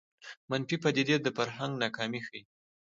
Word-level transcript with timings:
منفي 0.49 0.77
پدیدې 0.83 1.17
د 1.21 1.27
فرهنګ 1.37 1.71
ناکامي 1.83 2.21
ښيي 2.27 2.41